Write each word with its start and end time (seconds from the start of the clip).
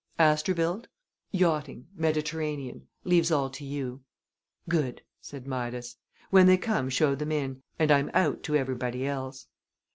"Asterbilt?" 0.17 0.87
"Yachting. 1.29 1.85
Mediterranean. 1.95 2.87
Leaves 3.03 3.29
all 3.29 3.51
to 3.51 3.63
you." 3.63 4.01
"Good!" 4.67 5.03
said 5.21 5.45
Midas. 5.45 5.95
"When 6.31 6.47
they 6.47 6.57
come 6.57 6.89
show 6.89 7.13
them 7.13 7.31
in, 7.31 7.61
and 7.77 7.91
I'm 7.91 8.09
out 8.15 8.41
to 8.45 8.55
everybody 8.55 9.05
else." 9.05 9.45